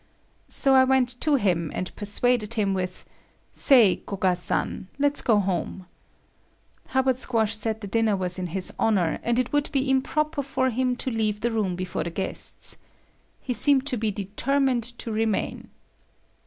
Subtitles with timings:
[0.47, 3.05] So I went to him and persuaded him with
[3.53, 5.85] "Say, Koga san, let's go home."
[6.87, 10.71] Hubbard Squash said the dinner was in his honor, and it would be improper for
[10.71, 12.77] him to leave the room before the guests.
[13.41, 15.69] He seemed to be determined to remain.